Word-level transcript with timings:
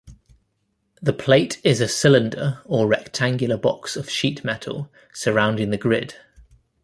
The 0.99 1.13
plate 1.13 1.61
is 1.63 1.79
a 1.79 1.87
cylinder 1.87 2.63
or 2.65 2.87
rectangular 2.87 3.55
box 3.55 3.95
of 3.95 4.09
sheet 4.09 4.43
metal 4.43 4.91
surrounding 5.13 5.69
the 5.69 5.77
grid. 5.77 6.15